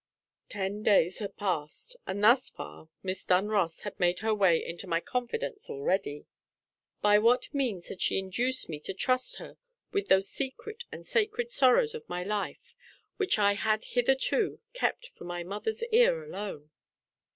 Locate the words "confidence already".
4.99-6.25